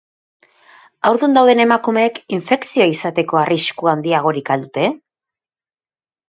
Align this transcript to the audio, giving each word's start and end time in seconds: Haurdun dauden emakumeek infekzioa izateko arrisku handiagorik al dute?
Haurdun 1.09 1.35
dauden 1.37 1.61
emakumeek 1.65 2.17
infekzioa 2.37 2.87
izateko 2.95 3.41
arrisku 3.43 3.93
handiagorik 3.95 4.51
al 4.57 4.65
dute? 4.65 4.89